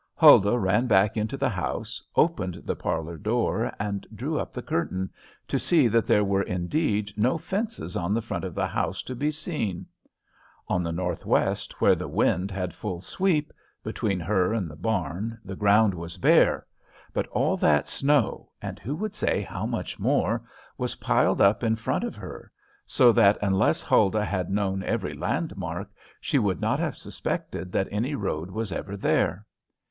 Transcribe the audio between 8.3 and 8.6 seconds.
of